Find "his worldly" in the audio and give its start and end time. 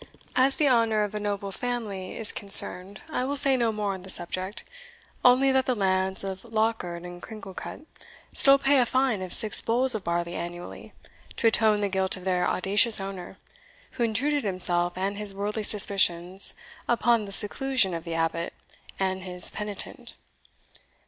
15.19-15.61